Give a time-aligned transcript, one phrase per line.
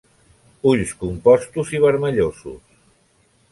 [0.69, 2.61] Ulls compostos i vermellosos.